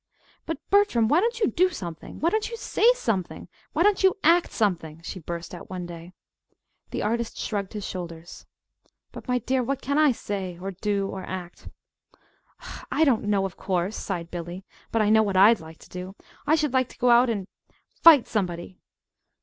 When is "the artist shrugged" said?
6.89-7.73